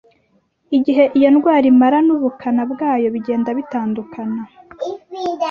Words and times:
Igihe 0.77 1.03
iyo 1.17 1.29
ndwara 1.35 1.65
imara 1.73 1.97
n’ubukana 2.07 2.63
bwayo 2.71 3.07
bigenda 3.15 3.49
bitandukana 3.57 4.41